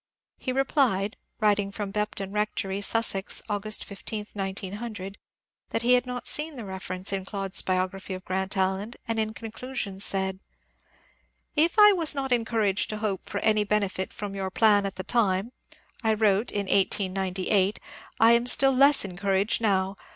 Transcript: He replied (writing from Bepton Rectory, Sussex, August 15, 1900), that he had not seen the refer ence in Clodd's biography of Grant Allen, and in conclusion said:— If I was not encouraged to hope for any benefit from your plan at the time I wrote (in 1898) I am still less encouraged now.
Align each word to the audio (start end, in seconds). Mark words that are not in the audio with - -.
He 0.39 0.51
replied 0.51 1.15
(writing 1.39 1.71
from 1.71 1.91
Bepton 1.91 2.31
Rectory, 2.33 2.81
Sussex, 2.81 3.39
August 3.47 3.85
15, 3.85 4.25
1900), 4.33 5.19
that 5.69 5.83
he 5.83 5.93
had 5.93 6.07
not 6.07 6.25
seen 6.25 6.55
the 6.55 6.65
refer 6.65 6.95
ence 6.95 7.13
in 7.13 7.23
Clodd's 7.23 7.61
biography 7.61 8.15
of 8.15 8.25
Grant 8.25 8.57
Allen, 8.57 8.95
and 9.07 9.19
in 9.19 9.35
conclusion 9.35 9.99
said:— 9.99 10.39
If 11.65 11.77
I 11.77 11.91
was 11.91 12.15
not 12.15 12.31
encouraged 12.31 12.89
to 12.89 12.97
hope 12.97 13.29
for 13.29 13.41
any 13.41 13.63
benefit 13.63 14.11
from 14.11 14.33
your 14.33 14.49
plan 14.49 14.87
at 14.87 14.95
the 14.95 15.03
time 15.03 15.51
I 16.03 16.15
wrote 16.15 16.49
(in 16.49 16.61
1898) 16.65 17.77
I 18.19 18.31
am 18.31 18.47
still 18.47 18.73
less 18.73 19.05
encouraged 19.05 19.61
now. 19.61 19.97